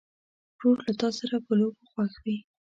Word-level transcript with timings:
ورور 0.55 0.77
له 0.87 0.93
تا 1.01 1.09
سره 1.19 1.35
په 1.45 1.51
لوبو 1.59 1.83
خوښ 1.91 2.13
وي. 2.23 2.37